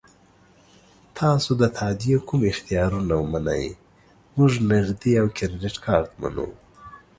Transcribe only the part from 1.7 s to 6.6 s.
تادیې کوم اختیارونه منئ؟ موږ نغدي او کریډیټ کارت منو.